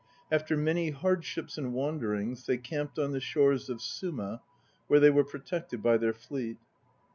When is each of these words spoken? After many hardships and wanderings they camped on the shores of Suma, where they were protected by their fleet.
After 0.31 0.57
many 0.57 0.89
hardships 0.89 1.59
and 1.59 1.73
wanderings 1.73 2.47
they 2.47 2.57
camped 2.57 2.97
on 2.97 3.11
the 3.11 3.19
shores 3.19 3.69
of 3.69 3.83
Suma, 3.83 4.41
where 4.87 4.99
they 4.99 5.11
were 5.11 5.23
protected 5.23 5.83
by 5.83 5.97
their 5.97 6.11
fleet. 6.11 6.57